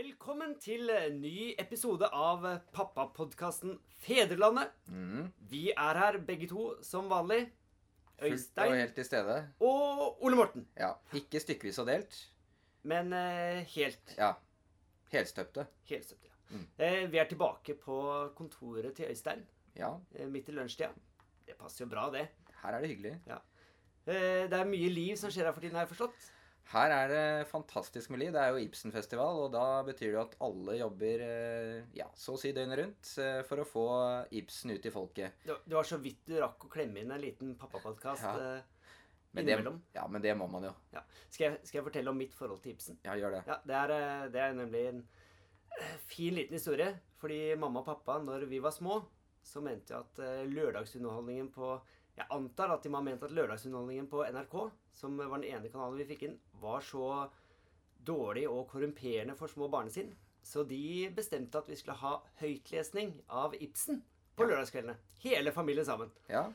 [0.00, 4.70] Velkommen til en ny episode av pappapodkasten Fedrelandet.
[5.50, 7.42] Vi er her begge to som vanlig.
[8.22, 9.34] Fullt og helt til stede.
[9.60, 10.64] og Ole Morten.
[10.80, 10.94] Ja.
[11.12, 12.16] Ikke stykkevis og delt.
[12.88, 14.30] Men eh, helt Ja.
[15.12, 15.66] Helstøpte.
[15.90, 16.30] helstøpt.
[16.48, 16.62] Ja.
[16.86, 18.00] Eh, vi er tilbake på
[18.40, 19.44] kontoret til Øystein
[19.76, 19.92] Ja.
[20.14, 20.94] eh, midt i lunsjtida.
[21.46, 22.26] Det passer jo bra, det.
[22.62, 23.18] Her er det hyggelig.
[23.28, 26.30] Eh, det er mye liv som skjer her for tiden, har jeg forstått.
[26.70, 28.30] Her er det fantastisk med liv.
[28.34, 32.36] Det er jo Ibsenfestival, og da betyr det jo at alle jobber eh, ja, så
[32.36, 33.86] å si døgnet rundt eh, for å få
[34.38, 35.40] Ibsen ut i folket.
[35.46, 38.60] Det, var så vidt du rakk å klemme inn en liten pappapodkast Ja.
[39.34, 39.80] innimellom.
[39.82, 40.74] Det, ja, men det må man jo.
[40.94, 41.02] Ja.
[41.28, 43.00] Skal, jeg, skal jeg fortelle om mitt forhold til Ibsen?
[43.06, 43.42] Ja, gjør det.
[43.50, 45.00] Ja, det er, eh, det er nemlig en
[45.74, 46.92] eh, fin liten historie.
[47.20, 49.00] Fordi mamma og pappa, når vi var små,
[49.42, 51.80] så mente jo at eh, lørdagsunderholdningen på
[52.20, 54.56] Jeg antar at de må ha ment at lørdagsunderholdningen på NRK,
[54.92, 57.28] som var den ene kanalen vi fikk inn, var så
[58.04, 60.12] dårlig og korrumperende for små barnesinn.
[60.42, 64.00] Så de bestemte at vi skulle ha høytlesning av Ibsen
[64.36, 64.96] på lørdagskveldene.
[65.20, 66.10] Hele familien sammen.
[66.32, 66.46] Ja.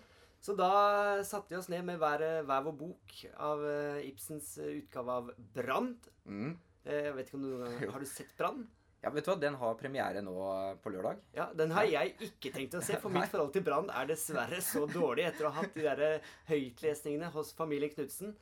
[0.42, 5.20] Så da satte vi oss ned med hver, hver vår bok av eh, Ibsens utgave
[5.22, 6.10] av Brand.
[6.26, 6.56] Mm.
[6.86, 8.66] Eh, Jeg vet ikke om du Har du sett Brann?
[9.06, 9.38] Ja, vet du hva?
[9.46, 10.34] Den har premiere nå
[10.82, 11.22] på lørdag.
[11.38, 14.60] Ja, Den har jeg ikke tenkt å se, for mitt forhold til Brann er dessverre
[14.66, 18.34] så dårlig etter å ha hatt de der eh, høytlesningene hos familien Knutsen.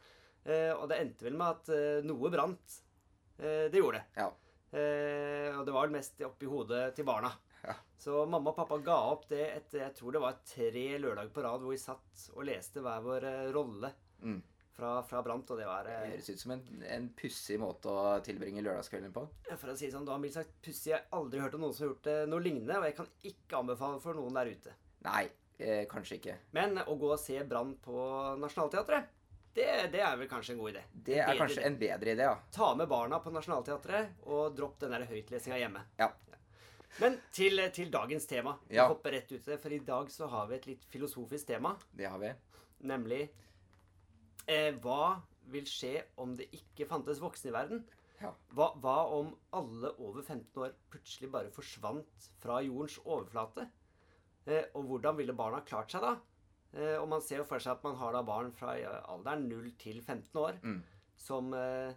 [0.48, 2.80] Eh, og det endte vel med at eh, noe brant.
[3.38, 4.24] Eh, det gjorde det.
[4.24, 4.30] Ja.
[4.74, 7.30] Eh, og det var vel mest oppi hodet til barna.
[7.64, 7.76] Ja.
[8.00, 11.44] Så mamma og pappa ga opp det etter jeg tror det var tre lørdager på
[11.46, 14.38] rad hvor vi satt og leste hver vår eh, rolle Mm.
[14.76, 15.50] Fra, fra Brant.
[15.54, 16.64] Og det var Det eh, høres ut som en,
[16.98, 19.28] en pussig måte å tilbringe lørdagskvelden på.
[19.54, 20.92] For å si det sånn, du har mildt sagt pussig.
[20.94, 23.10] Jeg har aldri hørt om noen som har gjort eh, noe lignende, og jeg kan
[23.32, 24.76] ikke anbefale for noen der ute.
[25.08, 25.26] Nei,
[25.60, 26.38] eh, kanskje ikke.
[26.58, 27.98] Men å gå og se Brann på
[28.42, 29.12] Nationaltheatret,
[29.54, 30.82] det, det er vel kanskje en god idé.
[31.06, 31.66] Det er kanskje idé.
[31.70, 32.38] en bedre idé, ja.
[32.56, 35.84] Ta med barna på Nationaltheatret, og dropp den der høytlesinga hjemme.
[36.00, 36.08] Ja.
[37.02, 38.56] Men til, til dagens tema.
[38.70, 38.88] Vi Ja.
[38.90, 41.76] hopper rett ut i det, for i dag så har vi et litt filosofisk tema,
[41.94, 42.34] Det har vi.
[42.82, 43.30] nemlig
[44.48, 45.22] eh, Hva
[45.54, 47.84] vil skje om det ikke fantes voksne i verden?
[48.56, 53.66] Hva, hva om alle over 15 år plutselig bare forsvant fra jordens overflate?
[54.48, 56.14] Eh, og hvordan ville barna klart seg da?
[56.74, 58.78] Eh, og man ser jo for seg at man har da barn fra
[59.12, 60.82] alderen 0 til 15 år Mm.
[61.18, 61.94] som, eh,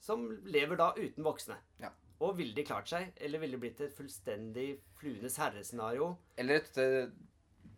[0.00, 1.56] som lever da uten voksne.
[1.82, 1.90] Ja.
[2.20, 6.16] Og ville de klart seg, eller ville det blitt et fullstendig fluenes herre-scenario?
[6.36, 7.10] Eller et uh,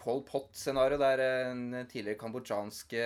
[0.00, 3.02] Pol Pot-scenario der eh, den tidligere kambodsjanske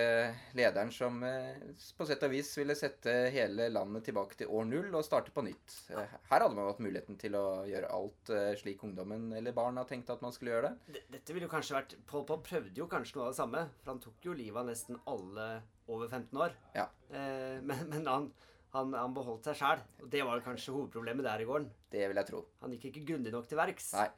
[0.59, 1.59] lederen som eh,
[1.99, 5.45] på sett og vis ville sette hele landet tilbake til år null og starte på
[5.47, 5.77] nytt.
[5.91, 9.87] Eh, her hadde man hatt muligheten til å gjøre alt eh, slik ungdommen eller barna
[9.89, 11.05] tenkte at man skulle gjøre det.
[11.17, 13.95] Dette ville jo kanskje vært Pol Pot prøvde jo kanskje noe av det samme, for
[13.95, 15.49] han tok jo livet av nesten alle
[15.91, 16.55] over 15 år.
[16.79, 16.89] Ja.
[17.11, 18.31] Eh, men men han,
[18.75, 21.69] han, han beholdt seg sjæl, og det var kanskje hovedproblemet der i gården.
[21.93, 22.47] Det vil jeg tro.
[22.63, 23.93] Han gikk ikke grundig nok til verks.
[23.99, 24.09] Nei.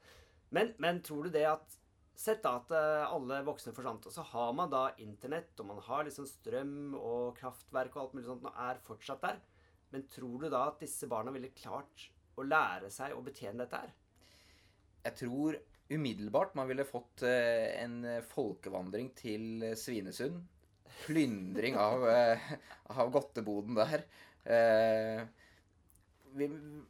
[0.54, 1.80] Men, men tror du det at
[2.16, 5.82] Sett da at eh, alle voksne forsvant, og så har man da internett, og man
[5.84, 9.42] har liksom strøm og kraftverk og alt mulig sånt, og er fortsatt der.
[9.92, 12.08] Men tror du da at disse barna ville klart
[12.40, 13.92] å lære seg å betjene dette her?
[15.04, 15.60] Jeg tror
[15.92, 18.00] umiddelbart man ville fått eh, en
[18.32, 20.40] folkevandring til Svinesund.
[21.04, 22.52] Plyndring av, eh,
[22.96, 24.08] av godteboden der.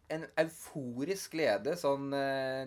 [0.07, 2.13] En euforisk glede sånn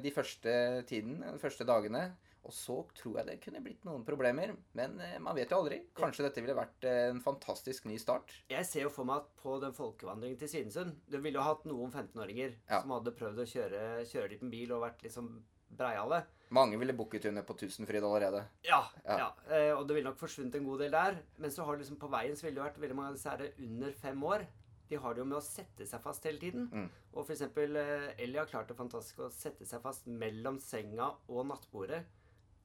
[0.04, 0.54] de første
[0.90, 2.10] tiden, de første dagene.
[2.48, 4.54] Og så tror jeg det kunne blitt noen problemer.
[4.78, 5.82] Men eh, man vet jo aldri.
[5.98, 8.32] Kanskje dette ville vært eh, en fantastisk ny start.
[8.50, 11.66] Jeg ser jo for meg at på den folkevandringen til Svinesund Du ville jo hatt
[11.70, 12.80] noen 15-åringer Ja.
[12.82, 15.34] som hadde prøvd å kjøre, kjøre litt med bil og vært liksom
[15.70, 16.24] breiale.
[16.56, 18.46] Mange ville booket under på Tusenfryd allerede.
[18.66, 19.18] Ja, Ja.
[19.20, 19.28] ja.
[19.54, 21.20] eh, og det ville nok forsvunnet en god del der.
[21.38, 23.30] Men så har det liksom på veien så ville det vært veldig mange av disse
[23.36, 24.48] her under fem år.
[24.90, 26.64] De har det jo med å sette seg fast hele tiden.
[26.74, 26.88] Mm.
[27.14, 31.46] Og eksempel eh, Ellie har klart det fantastisk å sette seg fast mellom senga og
[31.52, 32.02] nattbordet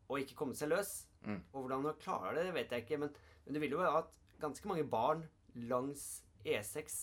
[0.09, 1.07] og ikke komme seg løs.
[1.25, 1.41] Mm.
[1.53, 2.99] Og hvordan hun klarer det, vet jeg ikke.
[3.05, 3.15] Men,
[3.47, 5.23] men det ville jo at ganske mange barn
[5.71, 6.97] langs E6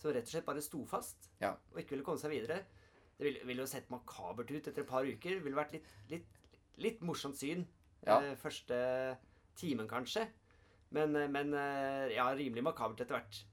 [0.00, 1.52] som rett og slett bare sto fast Ja.
[1.72, 2.62] og ikke ville komme seg videre.
[3.16, 5.38] Det ville, ville jo sett makabert ut etter et par uker.
[5.38, 6.26] Det ville vært litt, litt,
[6.82, 7.62] litt morsomt syn
[8.04, 8.18] Ja.
[8.20, 8.76] eh, første
[9.56, 10.26] timen, kanskje.
[10.90, 13.44] Men, eh, men eh, ja, rimelig makabert etter hvert.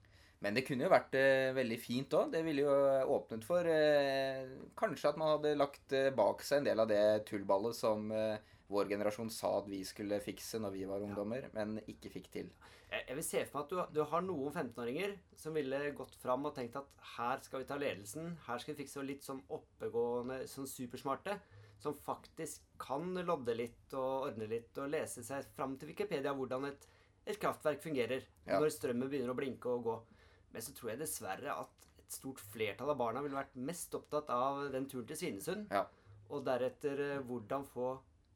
[0.42, 2.32] Men det kunne jo vært eh, veldig fint òg.
[2.34, 2.74] Det ville jo
[3.14, 7.04] åpnet for eh, Kanskje at man hadde lagt eh, bak seg en del av det
[7.30, 8.40] tullballet som eh,
[8.72, 12.52] vår generasjon sa at vi skulle fikse når vi var ungdommer, men ikke fikk til.
[12.92, 16.16] Jeg, jeg vil se for meg at du, du har noen 15-åringer som ville gått
[16.20, 19.40] fram og tenkt at her skal vi ta ledelsen, her skal vi fikse litt sånn
[19.56, 21.38] oppegående, sånn supersmarte,
[21.82, 26.68] som faktisk kan lodde litt og ordne litt og lese seg fram til Wikipedia hvordan
[26.70, 26.84] et,
[27.26, 28.60] et kraftverk fungerer Ja.
[28.60, 29.96] når strømmen begynner å blinke og gå.
[30.52, 34.30] Men så tror jeg dessverre at et stort flertall av barna ville vært mest opptatt
[34.36, 35.72] av den turen til Svinesund.
[35.72, 35.86] Ja.
[36.30, 37.94] Og deretter eh, hvordan få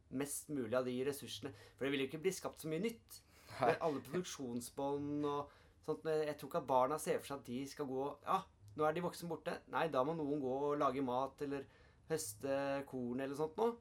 [0.10, 1.52] mest mulig av de ressursene.
[1.76, 3.22] For det ville jo ikke bli skapt så mye nytt.
[3.62, 5.56] Med alle produksjonsbånd og
[5.86, 6.06] sånt.
[6.10, 8.42] Jeg tror ikke at barna ser for seg at de skal gå Ja,
[8.76, 9.58] nå er de voksne borte.
[9.74, 11.68] Nei, da må noen gå og lage mat eller
[12.10, 12.56] høste
[12.90, 13.76] korn eller sånt noe.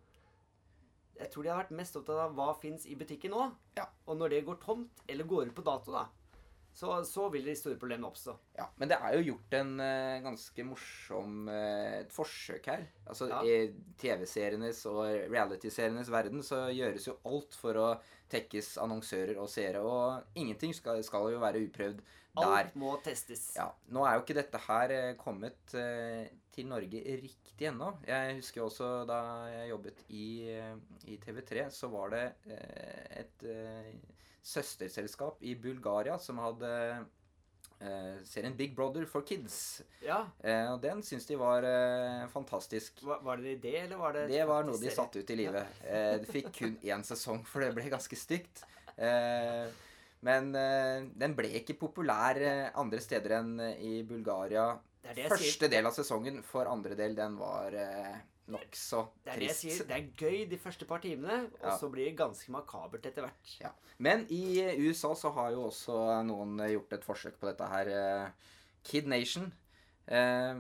[1.15, 3.47] Jeg tror de har vært mest opptatt av hva fins i butikken nå.
[3.79, 3.87] Ja.
[4.11, 6.09] Og når det går tomt, eller går ut på dato, da,
[6.75, 8.35] så, så vil de store problemene oppstå.
[8.59, 12.89] Ja, Men det er jo gjort en uh, ganske morsom uh, forsøk her.
[13.07, 13.41] Altså Ja.
[13.47, 17.89] I TV-serienes og reality-serienes verden så gjøres jo alt for å
[18.33, 19.85] tekkes annonsører og seere.
[19.87, 22.03] Og ingenting skal, skal jo være uprøvd
[22.35, 22.51] der.
[22.51, 23.53] Alt må testes.
[23.55, 27.93] Ja, Nå er jo ikke dette her eh, kommet eh, til Norge riktig ennå.
[28.09, 29.21] Jeg husker også da
[29.53, 30.27] jeg jobbet i,
[31.07, 33.93] i TV3, så var det eh, et eh,
[34.45, 36.71] søsterselskap i Bulgaria som hadde
[37.81, 39.83] eh, serien Big Brother for Kids.
[40.05, 40.21] Ja.
[40.45, 43.01] Eh, og den syns de var eh, fantastisk.
[43.07, 45.81] Var, var det det, eller var det Det var noe de satte ut i livet.
[45.89, 48.67] Eh, de fikk kun én sesong, for det ble ganske stygt.
[48.97, 49.65] Eh,
[50.25, 54.71] men eh, den ble ikke populær eh, andre steder enn i Bulgaria.
[55.05, 55.35] Det er det jeg.
[55.35, 57.75] Første del av sesongen, for andre del, den var
[58.49, 58.91] eh, trist.
[59.25, 59.87] Det er det jeg sier.
[59.89, 61.77] Det er gøy de første par timene, og Ja.
[61.79, 63.61] så blir det ganske makabert etter hvert.
[63.61, 63.71] Ja.
[63.99, 67.89] Men i USA så har jo også noen eh, gjort et forsøk på dette her.
[67.89, 68.31] eh,
[68.85, 69.53] Kid Nation.
[70.09, 70.55] Eh,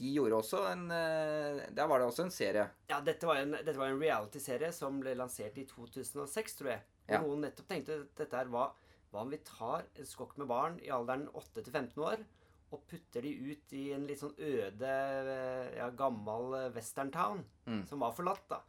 [0.00, 2.68] de gjorde også en Der var det også en serie.
[2.88, 6.80] Ja, dette var en, dette var en reality-serie som ble lansert i 2006, tror jeg.
[7.08, 7.20] Og Ja.
[7.20, 8.70] noen nettopp tenkte at dette her hva,
[9.12, 12.24] hva om vi tar en skokk med barn i alderen 8 til 15 år
[12.70, 17.44] og putter de ut i en litt sånn øde, eh, ja, gammel eh, western town
[17.66, 17.84] Mm.
[17.86, 18.60] som var forlatt, da.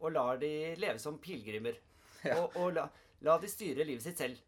[0.00, 1.76] Og lar de leve som pilegrimer.
[2.24, 2.40] Ja.
[2.42, 2.88] Og, og la,
[3.22, 4.38] la de styre livet sitt selv.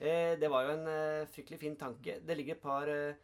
[0.00, 2.18] Eh, det var jo en eh, fryktelig fin tanke.
[2.26, 3.14] Det ligger et par eh,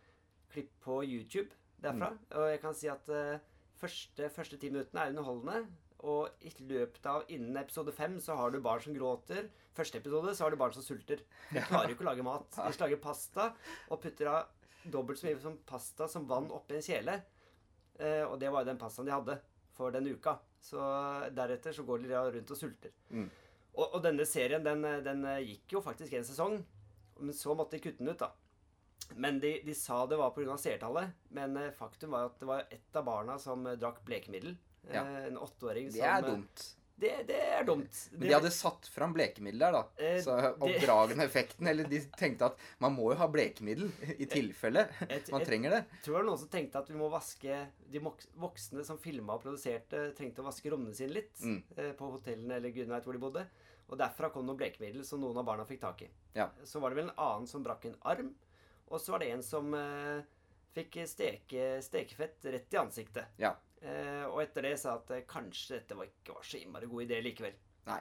[0.52, 1.50] klipp på YouTube
[1.82, 2.10] derfra.
[2.14, 2.22] Mm.
[2.40, 3.38] Og jeg kan si at eh,
[3.80, 5.64] første, første ti minuttene er underholdende.
[6.06, 9.48] Og i løpet av innen episode fem så har du barn som gråter.
[9.76, 11.22] Første episode så har du barn som sulter.
[11.50, 12.46] De klarer jo ikke å lage mat.
[12.58, 13.50] De lager pasta
[13.90, 14.52] og putter av
[14.92, 17.18] dobbelt så mye som pasta som vann oppi en kjele.
[17.98, 19.38] Eh, og det var jo den pastaen de hadde
[19.76, 20.38] for den uka.
[20.60, 20.80] Så
[21.36, 22.94] deretter så går de da rundt og sulter.
[23.10, 23.28] Mm.
[23.76, 26.58] Og, og denne serien den, den gikk jo faktisk en sesong.
[27.20, 28.32] Men så måtte de kutte den ut, da.
[29.14, 30.56] Men de, de sa det var pga.
[30.60, 31.12] seertallet.
[31.36, 34.56] Men eh, faktum var at det var ett av barna som drakk blekemiddel.
[34.90, 35.04] Ja.
[35.04, 36.66] Eh, En åtteåring Det er eh, dumt.
[36.98, 37.92] Det, det er dumt.
[38.12, 39.82] Men de hadde satt fram blekemiddel der, da.
[40.00, 40.32] Eh, Så
[40.64, 45.44] oppdragende effekten Eller de tenkte at man må jo ha blekemiddel i tilfelle Et- man
[45.44, 45.82] trenger det.
[45.92, 47.58] Jeg tror det var noen som tenkte at vi må vaske
[47.92, 51.36] De voksne som filma og produserte, trengte å vaske rommene sine litt.
[51.44, 51.58] Mm.
[51.76, 53.44] eh, På hotellene eller gud veit hvor de bodde.
[53.90, 56.08] Og derfra kom noe blekemiddel som noen av barna fikk tak i.
[56.34, 56.48] Ja.
[56.64, 58.32] Så var det vel en annen som brakk en arm.
[58.88, 60.24] Og så var det en som eh,
[60.74, 63.26] fikk steke, stekefett rett i ansiktet.
[63.38, 63.52] Ja.
[63.82, 67.06] Eh, og etter det sa at eh, kanskje dette var ikke var så innmari god
[67.06, 67.56] idé likevel.
[67.90, 68.00] Nei.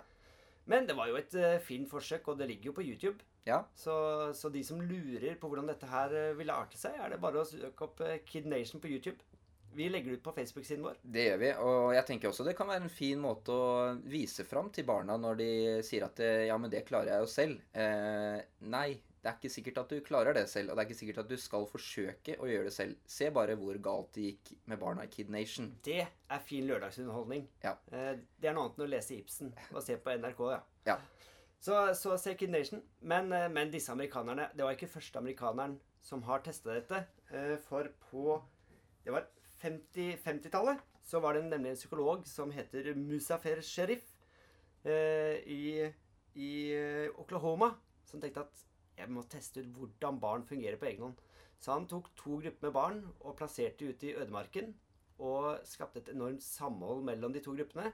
[0.72, 3.26] Men det var jo et eh, fint forsøk, og det ligger jo på YouTube.
[3.46, 3.62] Ja.
[3.78, 3.94] Så,
[4.34, 7.48] så de som lurer på hvordan dette her ville arte seg, er det bare å
[7.48, 9.20] søke opp Kid Nation på YouTube.
[9.76, 10.98] Vi legger det ut på Facebook-siden vår.
[11.04, 11.50] Det gjør vi.
[11.68, 13.74] Og jeg tenker også det kan være en fin måte å
[14.08, 15.50] vise fram til barna når de
[15.86, 17.60] sier at ja, men det klarer jeg jo selv.
[17.76, 18.40] Eh,
[18.72, 18.88] nei,
[19.26, 21.30] det er ikke sikkert at du klarer det selv, og det er ikke sikkert at
[21.32, 23.00] du skal forsøke å gjøre det selv.
[23.10, 25.72] Se bare hvor galt det gikk med barna i Kid Nation.
[25.82, 27.48] Det er fin lørdagsunderholdning.
[27.64, 27.72] Ja.
[27.90, 30.60] Eh, det er noe annet enn å lese Ibsen og se på NRK, ja.
[30.86, 30.98] Ja.
[31.58, 32.84] Så, så se Kid Nation.
[33.02, 37.02] Men, eh, men disse amerikanerne Det var ikke første amerikaneren som har testa dette.
[37.34, 38.38] Eh, For på
[39.08, 39.26] Det var
[39.64, 40.86] 50 50-tallet.
[41.02, 44.06] Så var det nemlig en psykolog som heter Musafer Sherif
[44.86, 45.90] eh, i,
[46.38, 46.54] i
[47.18, 47.72] Oklahoma,
[48.06, 48.64] som tenkte at
[48.98, 51.22] jeg må teste ut hvordan barn fungerer på egen hånd.
[51.60, 54.74] Så han tok to grupper med barn og plasserte de ute i ødemarken.
[55.24, 57.94] Og skapte et enormt samhold mellom de to gruppene.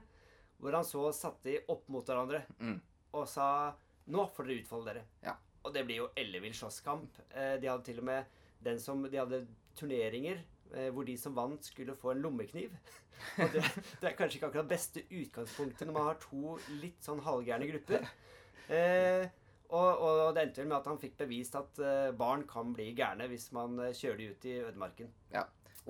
[0.58, 2.80] Hvor han så satte de opp mot hverandre Mm.
[3.14, 3.74] og sa
[4.10, 5.04] Nå får dere utfolde dere.
[5.22, 5.36] Ja.
[5.64, 7.20] Og det blir jo ellevill slåsskamp.
[7.30, 8.24] Eh, de hadde til og med
[8.62, 9.44] den som De hadde
[9.78, 10.40] turneringer
[10.74, 12.74] eh, hvor de som vant, skulle få en lommekniv.
[13.38, 13.62] Og det,
[14.00, 18.08] det er kanskje ikke akkurat beste utgangspunktet når man har to litt sånn halvgærne grupper.
[18.72, 19.26] Eh,
[19.72, 22.90] og, og det endte vel med at han fikk bevist at eh, barn kan bli
[22.98, 25.10] gærne hvis man eh, kjører de ut i ødemarken.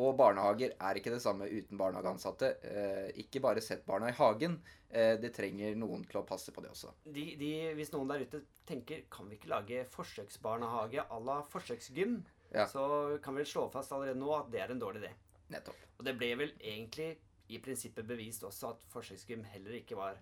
[0.01, 2.49] Og barnehager er ikke det samme uten barnehageansatte.
[2.65, 4.55] Eh, ikke bare sett barna i hagen.
[4.89, 6.95] Eh, det trenger noen til å passe på det også.
[7.05, 12.23] De, de, hvis noen der ute tenker kan vi ikke lage forsøksbarnehage à la forsøksgym,
[12.53, 12.67] Ja.
[12.69, 15.13] så kan vi slå fast allerede nå at det er en dårlig idé.
[15.53, 15.77] Nettopp.
[15.99, 17.11] Og det ble vel egentlig
[17.53, 20.19] i prinsippet bevist også at forsøksgym heller ikke var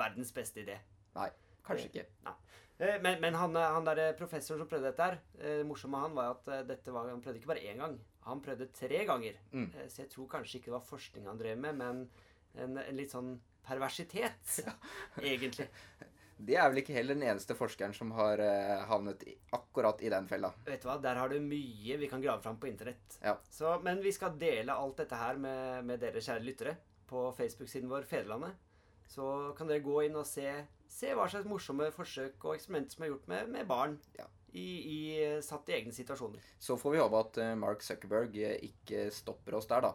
[0.00, 0.76] verdens beste idé.
[1.16, 1.28] Nei,
[1.66, 2.06] kanskje ikke.
[2.24, 6.06] Eh, Men, men han, han der professoren som prøvde dette her, eh, det morsomme med
[6.08, 7.98] han var at eh, dette var, han prøvde ikke bare én gang.
[8.24, 9.36] Han prøvde tre ganger.
[9.52, 9.66] Mm.
[9.76, 12.00] Eh, Så jeg tror kanskje ikke det var forskning han drev med, men
[12.56, 13.34] en, en litt sånn
[13.66, 14.62] perversitet,
[15.20, 15.68] egentlig.
[16.40, 20.08] Det er vel ikke heller den eneste forskeren som har eh, havnet i, akkurat i
[20.08, 20.48] den fella.
[20.64, 23.18] Vet du hva, Der har du mye vi kan grave fram på internett.
[23.20, 23.34] Ja.
[23.52, 26.72] Så, men vi skal dele alt dette her med, med dere kjære lyttere
[27.10, 28.56] på Facebook-siden vår Fedrelandet.
[29.12, 29.26] Så
[29.58, 30.46] kan dere gå inn og se,
[30.90, 33.96] se hva slags morsomme forsøk og eksperimenter som er gjort med, med barn.
[34.18, 34.26] Ja.
[34.50, 35.00] I, i,
[35.46, 36.42] satt i egne situasjoner.
[36.58, 39.92] Så får vi håpe at eh, Mark Zuckerberg eh, ikke stopper oss der, da.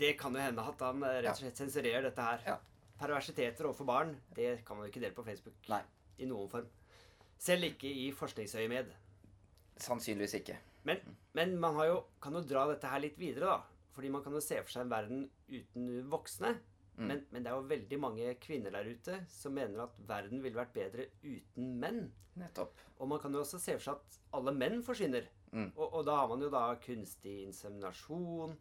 [0.00, 2.46] Det kan jo hende at han eh, rett og slett sensurerer dette her.
[2.46, 2.56] Ja.
[2.98, 5.60] Perversiteter overfor barn, det kan man jo ikke dele på Facebook.
[5.68, 5.82] Nei.
[6.18, 6.72] I noen form.
[7.38, 8.96] Selv ikke i forskningsøyemed.
[9.78, 10.56] Sannsynligvis ikke.
[10.88, 11.04] Men,
[11.36, 13.92] men man har jo, kan jo dra dette her litt videre, da.
[13.94, 16.56] Fordi man kan jo se for seg en verden uten voksne.
[16.98, 17.06] Mm.
[17.06, 20.58] Men, men det er jo veldig mange kvinner der ute som mener at verden ville
[20.58, 22.08] vært bedre uten menn.
[22.38, 22.80] Nettopp.
[22.98, 25.28] Og man kan jo også se for seg at alle menn forsvinner.
[25.52, 25.70] Mm.
[25.70, 28.56] Og, og da har man jo da kunstig inseminasjon.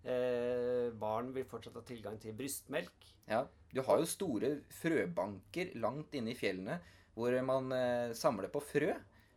[0.00, 3.10] Eh, barn vil fortsatt ha tilgang til brystmelk.
[3.28, 3.44] Ja.
[3.70, 6.80] Du har jo store frøbanker langt inne i fjellene
[7.14, 8.94] hvor man eh, samler på frø.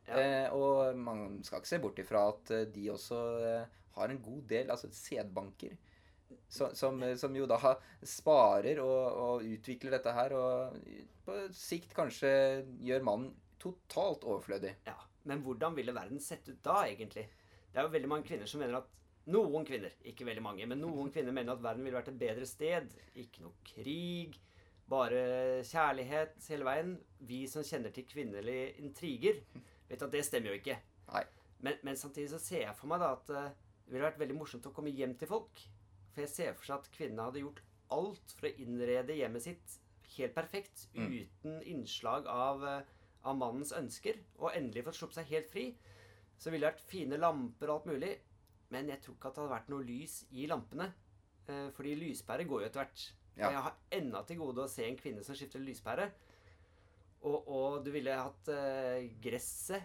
[0.07, 0.19] Ja.
[0.19, 4.21] Eh, og man skal ikke se bort ifra at eh, de også eh, har en
[4.23, 5.75] god del altså sædbanker.
[6.53, 7.57] Som, eh, som jo da
[8.05, 10.75] sparer og, og utvikler dette her, og
[11.25, 12.29] på sikt kanskje
[12.85, 13.31] gjør mannen
[13.63, 14.75] totalt overflødig.
[14.85, 17.25] Ja, Men hvordan ville verden sett ut da, egentlig?
[17.71, 18.91] Det er jo veldig mange kvinner som mener at
[19.31, 22.43] Noen kvinner, ikke veldig mange, men noen kvinner mener at verden ville vært et bedre
[22.43, 22.89] sted.
[23.15, 24.35] Ikke noe krig,
[24.91, 26.89] bare kjærlighet hele veien.
[27.23, 29.39] Vi som kjenner til kvinnelige intriger,
[29.87, 30.75] vet at det stemmer jo ikke.
[31.13, 31.23] Nei.
[31.63, 33.53] Men, men samtidig så ser jeg for meg da at eh,
[33.85, 35.63] det ville vært veldig morsomt å komme hjem til folk.
[36.13, 37.61] For jeg ser for seg at kvinnene hadde gjort
[37.93, 39.79] alt for å innrede hjemmet sitt
[40.17, 41.09] helt perfekt, Mm.
[41.23, 42.83] uten innslag av, eh,
[43.25, 45.75] av mannens ønsker, og endelig fått sluppet seg helt fri.
[46.37, 48.19] Så ville det vært fine lamper og alt mulig,
[48.69, 50.93] men jeg tror ikke at det hadde vært noe lys i lampene.
[51.47, 53.11] Eh, fordi lyspære går jo etter hvert.
[53.35, 53.49] Ja.
[53.49, 56.11] Jeg har ennå til gode å se en kvinne som skifter lyspære.
[57.23, 59.83] Og, og du ville hatt eh, gresset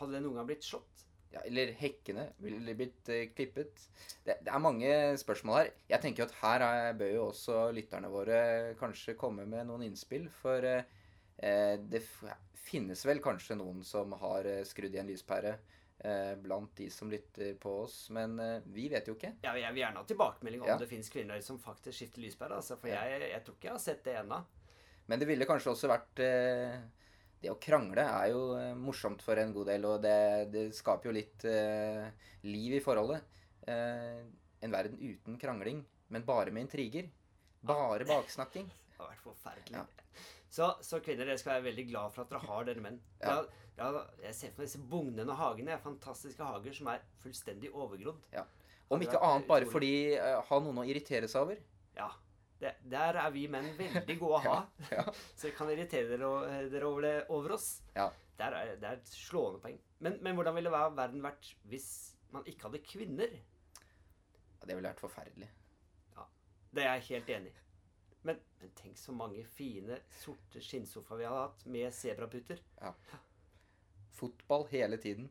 [0.00, 1.04] Hadde det noen gang blitt slått?
[1.30, 3.84] Ja, eller hekkene ville blitt eh, klippet.
[4.26, 5.68] Det, det er mange spørsmål her.
[5.92, 8.40] Jeg tenker at her er, bør jo også lytterne våre
[8.80, 10.26] kanskje komme med noen innspill.
[10.40, 10.82] For eh,
[11.38, 12.02] eh, det
[12.66, 15.54] finnes vel kanskje noen som har eh, skrudd i en lyspære
[16.02, 18.08] eh, blant de som lytter på oss.
[18.10, 19.36] Men eh, vi vet jo ikke.
[19.46, 20.80] Ja, jeg vil gjerne ha tilbakemelding om Ja.
[20.82, 22.58] det finnes kvinner som faktisk skifter lyspære.
[22.58, 23.04] Altså, for Ja.
[23.06, 24.42] jeg, jeg tror ikke jeg har sett det ennå.
[25.06, 26.26] Men det ville kanskje også vært
[27.40, 30.16] Det å krangle er jo eh, morsomt for en god del, og det,
[30.52, 32.10] det skaper jo litt eh,
[32.44, 33.40] liv i forholdet.
[33.64, 34.20] Eh,
[34.60, 35.80] en verden uten krangling,
[36.12, 37.08] men bare med intriger.
[37.64, 38.68] Bare baksnakking.
[39.00, 39.78] Det har vært forferdelig.
[39.78, 40.26] Ja.
[40.52, 42.98] Så, så kvinner, dere skal være veldig glad for at dere har dere menn.
[43.22, 43.38] Ja.
[43.78, 45.78] Ja, ja, jeg ser for meg disse bugnende hagene.
[45.80, 48.18] Fantastiske hager som er fullstendig overgrodd.
[48.90, 51.62] Om ikke annet bare fordi uh, ha noen å irritere seg over.
[51.96, 52.10] Ja.
[52.60, 54.56] Det, der er vi menn veldig gode å ha.
[54.96, 55.04] Ja.
[55.32, 57.70] Så jeg kan irritere dere, dere over, det, over oss.
[57.96, 58.10] Ja.
[58.40, 59.78] Der er, det er et slående poeng.
[60.04, 61.88] Men, men hvordan ville verden vært hvis
[62.34, 63.32] man ikke hadde kvinner?
[63.32, 65.48] Ja, Det ville vært forferdelig.
[66.70, 67.56] Det er jeg helt enig i.
[68.28, 72.60] Men, men tenk så mange fine, sorte skinnsofaer vi hadde hatt med sebraputer.
[74.20, 75.30] Fotball hele tiden.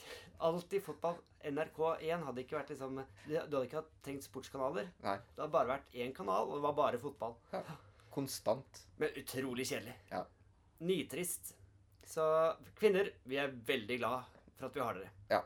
[0.40, 1.18] Alltid fotball.
[1.44, 4.90] NRK1 hadde ikke vært liksom Du hadde ikke trengt sportskanaler.
[5.04, 5.16] Nei.
[5.34, 7.36] Det hadde bare vært én kanal, og det var bare fotball.
[7.52, 7.62] Ja.
[8.10, 8.82] Konstant.
[9.00, 9.94] Men utrolig kjedelig.
[10.10, 10.24] Ja.
[10.84, 11.54] Nitrist.
[12.10, 12.24] Så
[12.78, 14.24] kvinner, vi er veldig glad
[14.56, 15.12] for at vi har dere.
[15.30, 15.42] Ja.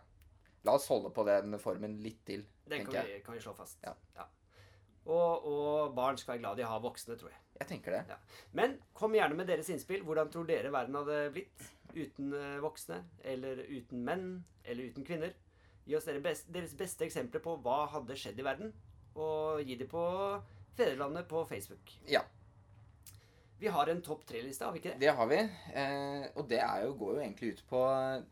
[0.65, 3.19] La oss holde på den formen litt til, Den kan jeg.
[3.19, 3.83] vi, kan vi slå fast.
[3.85, 3.93] Ja.
[4.17, 4.25] Ja.
[5.05, 7.41] Og, og barn skal være glad de har voksne, tror jeg.
[7.61, 8.19] Jeg tenker det.
[8.57, 10.03] Men kom gjerne med deres innspill.
[10.07, 13.03] Hvordan tror dere verden hadde blitt uten eh, voksne?
[13.23, 14.29] Eller uten menn?
[14.65, 15.35] Eller uten kvinner?
[15.85, 18.73] Gi oss deres beste eksempler på hva hadde skjedd i verden.
[19.15, 20.05] Og gi det på
[20.75, 21.93] Fedrelandet på Facebook.
[22.11, 22.25] Ja.
[23.61, 25.05] Vi har en topp tre-liste, har vi ikke det?
[25.05, 25.37] Det har vi.
[25.79, 28.25] Eh, og det er jo, går jo egentlig ut på eh,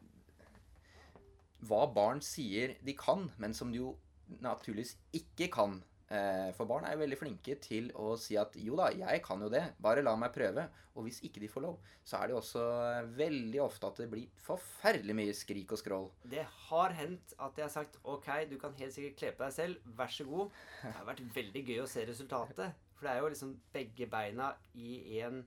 [1.69, 3.95] hva barn sier de kan, men som de jo
[4.43, 5.79] naturligvis ikke kan.
[6.13, 9.41] Eh, for barn er jo veldig flinke til å si at jo da, jeg kan
[9.41, 10.67] jo det, bare la meg prøve.
[10.93, 14.03] Og hvis ikke de får lov, så er det jo også eh, veldig ofte at
[14.03, 16.11] det blir forferdelig mye skrik og skrål.
[16.35, 19.57] Det har hendt at jeg har sagt OK, du kan helt sikkert kle på deg
[19.57, 20.61] selv, vær så god.
[20.83, 22.85] Det har vært veldig gøy å se resultatet.
[22.99, 25.41] For det er jo liksom begge beina i en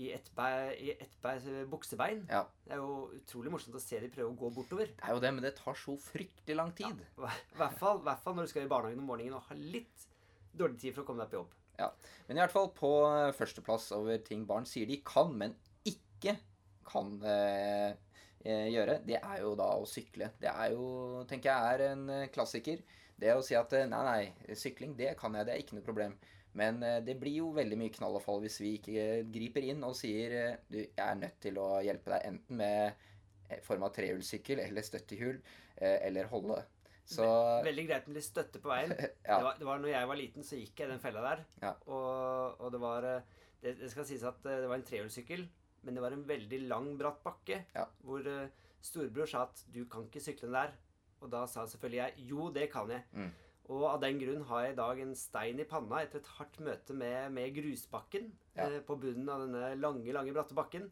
[0.00, 2.22] i ett ett bei, buksebein.
[2.30, 2.44] Ja.
[2.64, 4.92] Det er jo utrolig morsomt å se de prøve å gå bortover.
[4.96, 7.02] Det er jo det, men det tar så fryktelig lang tid.
[7.20, 10.06] I hvert fall, hvert fall når du skal i barnehagen om morgenen og har litt
[10.56, 11.56] dårlig tid for å komme deg på jobb.
[11.80, 11.88] Ja,
[12.28, 15.54] Men i hvert fall på eh, førsteplass over ting barn sier de kan, men
[15.88, 16.36] ikke
[16.90, 17.94] kan eh,
[18.44, 20.32] eh, gjøre, det er jo da å sykle.
[20.40, 22.82] Det er jo, tenker jeg, er en eh, klassiker.
[23.20, 25.86] Det å si at eh, nei, nei, sykling, det kan jeg, det er ikke noe
[25.86, 26.16] problem.
[26.58, 29.66] Men eh, det blir jo veldig mye knall og fall hvis vi ikke eh, griper
[29.70, 33.06] inn og sier eh, du, jeg er nødt til å hjelpe deg enten med
[33.66, 36.60] form av trehjulssykkel eller støttehjul eh, eller holde.
[37.10, 37.26] Så
[37.66, 38.92] Veldig greit med litt støtte på veien.
[39.00, 39.08] ja.
[39.38, 41.44] Det, var, det var når jeg var liten, så gikk jeg den fella der.
[41.62, 41.72] Ja.
[41.90, 45.42] Og, og det var det, det skal sies at det var en trehjulssykkel,
[45.86, 47.64] men det var en veldig lang, bratt bakke.
[47.74, 47.86] Ja.
[48.06, 48.26] Hvor
[48.80, 50.78] storebror sa at 'du kan ikke sykle den der'.
[51.20, 53.02] Og da sa selvfølgelig jeg 'jo, det kan jeg'.
[53.12, 53.32] Mm.
[53.70, 56.56] Og av den grunn har jeg i dag en stein i panna etter et hardt
[56.66, 58.66] møte med, med grusbakken Ja.
[58.66, 60.88] eh, på bunnen av denne lange, lange, bratte bakken.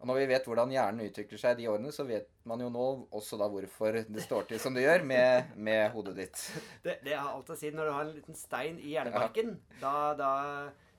[0.00, 2.66] Og når vi vet hvordan hjernen utvikler seg i de årene, så vet man jo
[2.68, 6.42] nå også da hvorfor det står til som det gjør med, med hodet ditt.
[6.84, 7.70] Det, det har alt å si.
[7.72, 10.32] Når du har en liten stein i hjernebarken, da, da,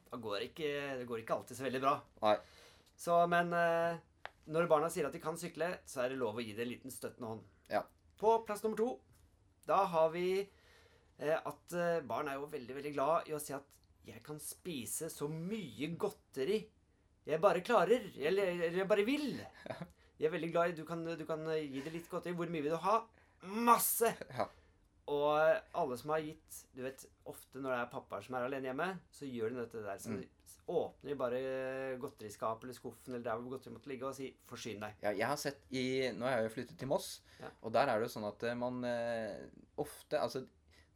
[0.09, 0.71] da går det ikke,
[1.03, 1.93] det går ikke alltid så veldig bra.
[2.23, 2.37] Nei.
[2.97, 3.99] Så, men eh,
[4.49, 6.71] når barna sier at de kan sykle, så er det lov å gi det en
[6.71, 7.45] liten støttende hånd.
[7.69, 7.83] Ja.
[8.17, 8.93] På plass nummer to,
[9.69, 10.29] da har vi
[11.19, 13.65] at eh, barn er jo veldig, veldig glad i å si at
[14.05, 16.59] jeg kan spise så mye godteri
[17.27, 19.33] jeg bare klarer, eller eller jeg bare vil.
[20.17, 22.33] De er veldig glad i Du kan, du kan eh, gi det litt godteri.
[22.37, 23.01] Hvor mye vil du ha?
[23.43, 24.13] Masse!
[24.31, 24.45] Ja.
[25.11, 28.47] Og eh, alle som har gitt Du vet, ofte når det er pappaer som er
[28.47, 29.97] alene hjemme, så gjør de dette der.
[29.99, 30.23] Så Mm.
[30.67, 31.37] åpner de bare
[32.01, 34.95] godteriskapet eller skuffen eller der hvor godteri måtte ligge, og sier 'forsyn deg'.
[35.01, 37.47] Ja, jeg har sett i Nå har jeg jo flyttet til Moss, Ja.
[37.61, 39.47] og der er det jo sånn at eh, man eh,
[39.77, 40.45] ofte Altså,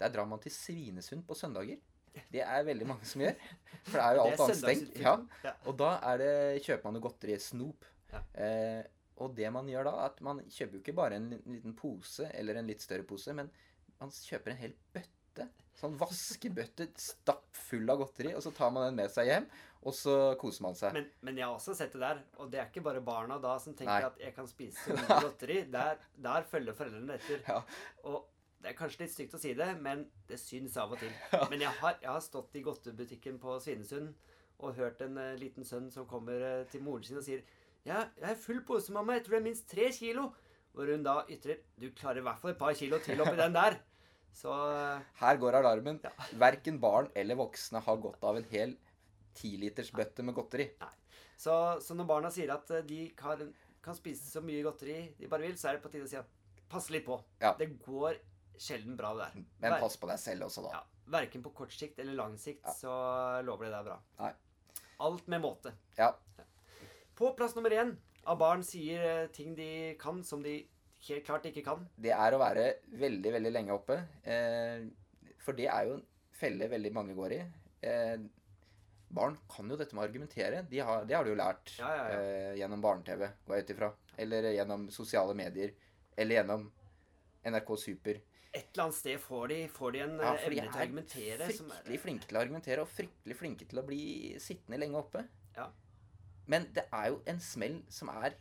[0.01, 1.79] der drar man til Svinesund på søndager.
[2.31, 3.37] Det er veldig mange som gjør.
[3.87, 4.97] For det er jo alt er annet stengt.
[4.99, 5.53] Ja.
[5.69, 6.33] Og da er det,
[6.65, 7.87] kjøper man jo godteri snop.
[8.11, 8.23] Ja.
[8.43, 8.81] Eh,
[9.21, 12.59] og det man gjør da, at man kjøper jo ikke bare en liten pose eller
[12.59, 13.51] en litt større pose, men
[14.01, 15.47] man kjøper en hel bøtte.
[15.77, 19.45] Sånn vaskebøtte stappfull av godteri, og så tar man den med seg hjem,
[19.81, 20.97] og så koser man seg.
[20.97, 23.55] Men, men jeg har også sett det der, og det er ikke bare barna da
[23.61, 24.09] som tenker Nei.
[24.09, 25.61] at jeg kan spise så mye godteri.
[25.73, 27.45] Der, der følger foreldrene etter.
[27.47, 27.61] Ja.
[28.09, 28.19] Og
[28.61, 31.11] det er kanskje litt stygt å si det, men det syns av og til.
[31.51, 34.11] Men jeg har, jeg har stått i godtebutikken på Svinesund
[34.61, 37.41] og hørt en uh, liten sønn som kommer uh, til moren sin og sier
[37.81, 39.15] ja, jeg har full pose, mamma.
[39.17, 40.27] Jeg tror det er minst tre kilo.
[40.71, 43.55] Hvor hun da ytrer Du klarer i hvert fall et par kilo til oppi den
[43.55, 43.79] der.
[44.41, 45.97] Så uh, Her går alarmen.
[46.05, 46.11] Ja.
[46.39, 48.77] Verken barn eller voksne har godt av en hel
[49.35, 50.69] tilitersbøtte med godteri.
[51.41, 53.41] Så, så når barna sier at de kan,
[53.81, 56.19] kan spise så mye godteri de bare vil, så er det på tide å si
[56.19, 56.29] at
[56.71, 57.17] pass litt på.
[57.41, 57.55] Ja.
[57.57, 58.19] Det går
[58.57, 59.43] sjelden bra, det der.
[59.63, 60.71] Men pass på deg selv også, da.
[60.79, 62.73] ja, Verken på kort sikt eller lang sikt Ja.
[62.77, 62.91] så
[63.45, 63.97] lover det deg bra.
[64.19, 64.31] Nei.
[65.01, 65.73] Alt med måte.
[65.97, 66.11] Ja.
[67.17, 67.95] På plass nummer én
[68.29, 70.59] av barn sier eh, ting de kan som de
[71.07, 71.87] helt klart ikke kan.
[71.97, 72.67] Det er å være
[73.01, 73.97] veldig, veldig lenge oppe.
[74.23, 74.85] Eh,
[75.41, 76.05] for det er jo en
[76.37, 77.41] felle veldig mange går i.
[77.81, 78.17] Eh,
[79.11, 80.61] barn kan jo dette med å argumentere.
[80.69, 82.19] De har, det har de jo lært Ja, ja, ja.
[82.21, 83.91] Eh, gjennom barne-TV, går jeg ut ifra.
[84.21, 85.73] Eller gjennom sosiale medier.
[86.15, 86.69] Eller gjennom
[87.49, 88.21] NRK Super.
[88.51, 90.75] Et eller annet sted får de, får de en Ja, eh, for evne til å
[90.75, 94.01] er argumentere som er fryktelig flinke til å argumentere, og fryktelig flinke til å bli
[94.43, 95.23] sittende lenge oppe.
[95.55, 95.69] Ja.
[96.51, 98.35] Men det er jo en smell som er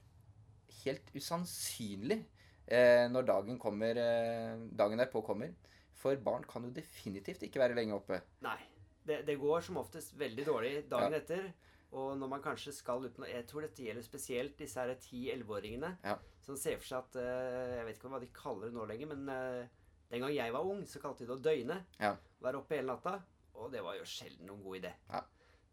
[0.81, 2.25] helt usannsynlig
[2.67, 5.55] eh, når dagen kommer eh, Dagen derpå kommer.
[6.01, 8.23] For barn kan jo definitivt ikke være lenge oppe.
[8.43, 8.59] Nei.
[9.07, 11.51] Det, det går som oftest veldig dårlig dagen etter.
[11.97, 15.91] Og når man kanskje skal uten Jeg tror dette gjelder spesielt disse her 10-11-åringene.
[16.07, 16.17] Ja.
[16.45, 19.11] Som ser for seg at eh, Jeg vet ikke hva de kaller det nå lenger,
[19.15, 19.80] men eh,
[20.11, 21.77] den gang jeg var ung, så kalte de det å døgne.
[22.01, 22.15] Ja.
[22.43, 23.19] Være oppe hele natta.
[23.61, 24.93] Og det var jo sjelden noen god idé.
[25.11, 25.23] Ja.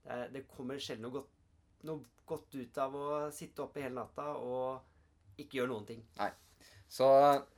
[0.04, 1.32] Det, det kommer sjelden noe godt,
[1.88, 6.04] noe godt ut av å sitte oppe hele natta og ikke gjøre noen ting.
[6.20, 6.32] Nei.
[6.88, 7.08] Så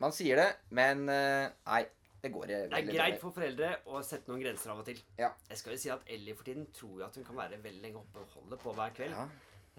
[0.01, 1.83] man sier det, men eh, nei,
[2.21, 4.99] det går Det er greit for foreldre å sette noen grenser av og til.
[5.19, 5.29] Ja.
[5.49, 7.83] Jeg skal jo si at Ellie for tiden tror jo at hun kan være veldig
[7.85, 9.15] lenge oppe og holde på hver kveld.
[9.15, 9.27] Ja.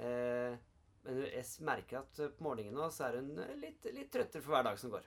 [0.00, 0.58] Eh,
[1.04, 4.44] men jeg merker at eh, på morgenen nå så er hun eh, litt, litt trøttere
[4.44, 5.04] for hver dag som går.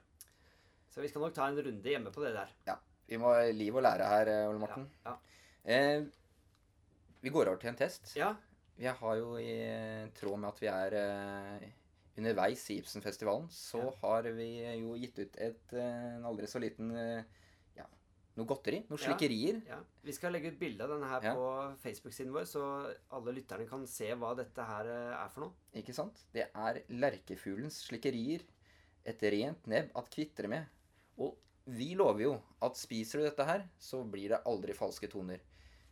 [0.94, 2.52] Så vi skal nok ta en runde hjemme på det der.
[2.70, 2.76] Ja.
[3.10, 4.86] Vi må ha liv og lære her, eh, Ole Morten.
[5.06, 5.16] Ja.
[5.66, 6.04] Eh,
[7.24, 8.14] vi går over til en test.
[8.16, 8.34] Ja.
[8.78, 9.56] Vi har jo i
[10.18, 11.66] tråd med at vi er eh,
[12.18, 13.92] underveis i Ibsenfestivalen, så Ja.
[14.04, 14.48] har vi
[14.82, 17.24] jo gitt ut et eh, en aldri så liten eh,
[17.78, 17.86] ja,
[18.38, 18.84] noe godteri.
[18.90, 19.62] Noen slikkerier.
[19.68, 19.80] ja.
[20.04, 21.34] Vi skal legge ut bilde av denne her Ja.
[21.34, 22.64] på Facebook-siden vår, så
[23.12, 25.54] alle lytterne kan se hva dette her er for noe.
[25.74, 26.26] Ikke sant?
[26.34, 28.42] Det er lerkefuglens slikkerier.
[29.06, 30.66] Et rent nebb at kvitre med.
[31.22, 31.36] Og
[31.74, 35.44] vi lover jo at spiser du dette her, så blir det aldri falske toner.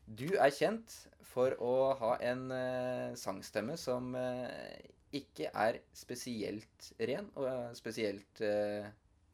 [0.06, 0.96] Du er kjent
[1.32, 4.74] for å ha en uh, sangstemme som uh,
[5.16, 8.40] ikke er spesielt ren, og eh, spesielt,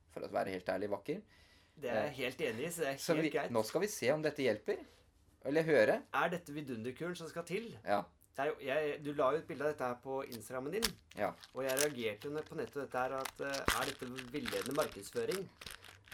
[0.10, 1.20] for å være helt ærlig, vakker.
[1.78, 3.54] Det er jeg helt enig i, så det er helt vi, greit.
[3.54, 4.80] nå skal vi se om dette hjelper.
[5.46, 6.00] Eller høre.
[6.18, 7.70] Er dette vidunderkuren som skal til?
[7.86, 8.02] Ja.
[8.46, 10.86] Jo, jeg, Du la jo et bilde av dette her på Instagrammen din.
[11.18, 11.32] Ja.
[11.56, 15.48] Og jeg reagerte jo på nettet dette her at eh, er dette villedende markedsføring?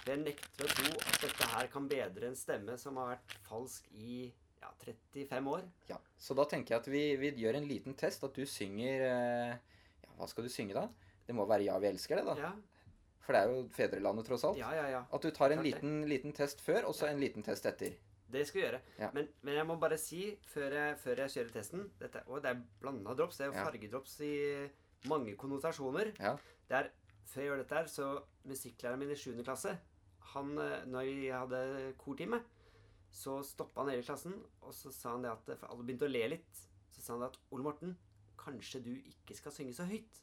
[0.04, 3.86] Jeg nekter å tro at dette her kan bedre en stemme som har vært falsk
[3.96, 4.26] i
[4.64, 5.64] ja, 35 år.
[5.90, 8.24] Ja, Så da tenker jeg at vi, vi gjør en liten test.
[8.24, 9.56] At du synger eh,
[10.04, 10.88] Ja, hva skal du synge, da?
[11.28, 12.36] Det må være 'Ja, vi elsker det', da.
[12.40, 12.52] Ja,
[13.24, 14.58] For det er jo fedrelandet, tross alt.
[14.60, 14.88] ja, ja.
[14.92, 15.04] ja.
[15.12, 17.96] At du tar en liten, liten test før, og så en liten test etter.
[18.34, 18.80] Det skal vi gjøre.
[19.00, 19.10] Ja.
[19.16, 22.52] Men, men jeg må bare si, før jeg, før jeg kjører testen dette, Og det
[22.52, 23.38] er blanda drops.
[23.40, 23.64] Det er Ja.
[23.68, 24.34] fargedrops i
[25.12, 26.14] mange konnotasjoner.
[26.20, 26.36] Ja.
[26.74, 26.90] Er,
[27.30, 28.10] før jeg gjør dette her, så
[28.50, 29.44] Musikklæreren min i 7.
[29.46, 29.78] klasse,
[30.34, 32.42] han, eh, når vi hadde kortime,
[33.14, 36.12] så stoppa han hele klassen, og så sa han det at For alle begynte å
[36.12, 36.64] le litt.
[36.92, 37.96] Så sa han det at Ole Morten,
[38.38, 40.20] kanskje du ikke skal synge så høyt.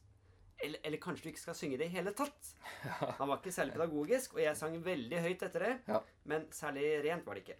[0.61, 2.51] Eller, eller kanskje du ikke skal synge det i hele tatt.
[3.17, 5.71] Han var ikke særlig pedagogisk, og jeg sang veldig høyt etter det.
[5.87, 6.01] Ja.
[6.29, 7.55] Men særlig rent var det ikke.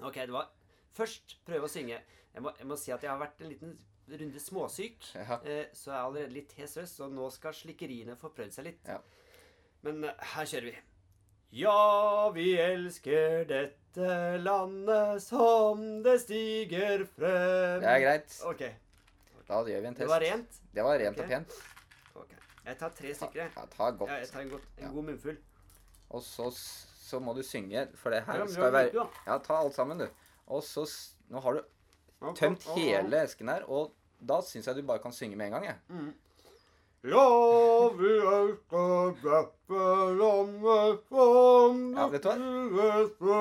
[0.00, 0.50] Ok, det var
[0.96, 2.00] først prøve å synge.
[2.34, 5.06] Jeg må, jeg må si at jeg har vært en liten runde småsyk.
[5.14, 5.38] Ja.
[5.42, 8.68] Eh, så jeg er allerede litt hes røst, og nå skal slikkeriene få prøvd seg
[8.70, 8.84] litt.
[8.88, 9.00] Ja.
[9.86, 10.76] Men eh, her kjører vi.
[11.56, 14.08] Ja, vi elsker dette
[14.42, 18.34] landet som det stiger frem Det er greit.
[18.44, 18.66] Ok.
[19.46, 20.02] Da gjør vi en test.
[20.02, 20.60] Det var rent?
[20.74, 21.24] Det var rent okay.
[21.24, 21.58] og pent.
[22.24, 22.40] Okay.
[22.66, 23.52] Jeg tar tre stykker, jeg.
[23.54, 24.10] Ta, ta godt.
[24.10, 25.38] Ja, jeg tar en, godt, en god munnfull.
[26.10, 26.50] Og så,
[27.06, 29.06] så må du synge, for det her skal være.
[29.26, 30.08] Ja, ta alt sammen, du.
[30.46, 30.86] Og så
[31.30, 35.38] Nå har du tømt hele esken her, og da syns jeg du bare kan synge
[35.38, 35.78] med en gang, jeg.
[35.90, 36.12] Mm.
[37.06, 37.26] Ja,
[37.94, 39.82] vi elsker dette
[40.18, 42.30] landet som Ja, vet du
[43.22, 43.36] hva?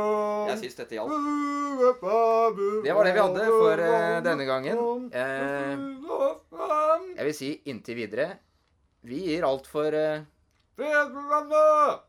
[0.52, 1.14] Jeg syns dette hjalp.
[2.86, 4.84] Det var det vi hadde for uh, denne gangen.
[5.10, 5.74] Uh,
[7.16, 8.28] jeg vil si inntil videre
[9.06, 10.26] Vi gir alt for uh,
[10.78, 12.05] Fedrelandet!